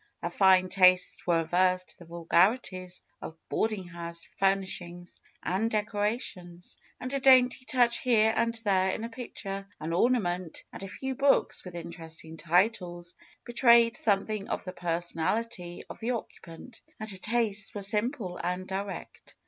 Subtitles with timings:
[0.23, 6.75] Her fine tastes were averse to the vulgarities of boarding house fur nishings and decorations.
[6.99, 11.13] And a dainty touch here and there in a picture, an ornament, and a few
[11.13, 13.13] hooks with interesting titles,
[13.45, 18.67] betrayed something of the person ality of the occupant, and her tastes were simple and
[18.67, 19.35] direct.